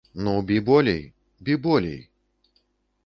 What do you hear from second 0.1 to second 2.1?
Ну, бі болей, бі болей.